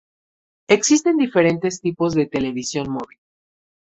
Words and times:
Existen 0.67 1.17
diferentes 1.17 1.79
tipos 1.79 2.15
de 2.15 2.25
televisión 2.25 2.89
móvil. 2.89 3.19